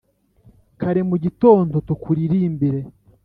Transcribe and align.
Kare 0.79 1.01
mu 1.09 1.15
gitondo 1.23 1.75
tukuririmbire: 1.87 2.79